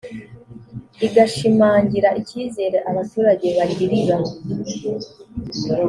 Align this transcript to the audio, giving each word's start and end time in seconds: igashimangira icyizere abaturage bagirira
igashimangira 1.07 2.09
icyizere 2.19 2.77
abaturage 2.89 3.47
bagirira 3.57 4.17